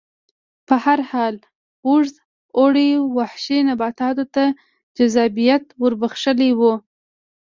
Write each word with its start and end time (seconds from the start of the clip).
په 0.67 0.75
هر 0.85 0.99
حال 1.11 1.35
اوږد 1.87 2.15
اوړي 2.57 2.89
وحشي 3.17 3.59
نباتاتو 3.69 4.25
ته 4.35 4.45
جذابیت 4.97 5.65
ور 5.81 5.93
بخښلی 6.01 6.51
و 6.59 6.61